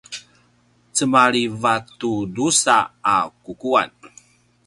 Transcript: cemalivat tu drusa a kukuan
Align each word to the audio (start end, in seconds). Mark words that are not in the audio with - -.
cemalivat 0.95 1.83
tu 1.99 2.11
drusa 2.33 2.77
a 3.13 3.15
kukuan 3.43 3.89